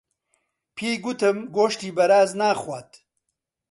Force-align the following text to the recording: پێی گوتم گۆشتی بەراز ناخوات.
پێی 0.75 0.95
گوتم 1.03 1.37
گۆشتی 1.55 1.89
بەراز 1.97 2.29
ناخوات. 2.41 2.89